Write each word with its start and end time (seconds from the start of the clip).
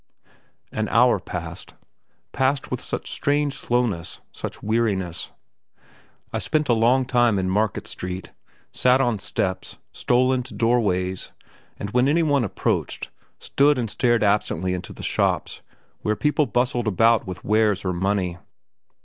An 0.71 0.89
hour 0.89 1.19
passed; 1.19 1.75
passed 2.31 2.71
with 2.71 2.81
such 2.81 3.07
strange 3.11 3.53
slowness, 3.53 4.19
such 4.31 4.63
weariness. 4.63 5.31
I 6.33 6.39
spent 6.39 6.67
a 6.69 6.73
long 6.73 7.05
time 7.05 7.37
in 7.37 7.47
Market 7.51 7.85
Street; 7.87 8.31
sat 8.73 8.99
on 8.99 9.19
steps, 9.19 9.77
stole 9.91 10.33
into 10.33 10.55
doorways, 10.55 11.33
and 11.77 11.91
when 11.91 12.07
any 12.07 12.23
one 12.23 12.43
approached, 12.43 13.11
stood 13.37 13.77
and 13.77 13.91
stared 13.91 14.23
absently 14.23 14.73
into 14.73 14.91
the 14.91 15.03
shops 15.03 15.61
where 16.01 16.15
people 16.15 16.47
bustled 16.47 16.87
about 16.87 17.27
with 17.27 17.45
wares 17.45 17.85
or 17.85 17.93
money. 17.93 18.39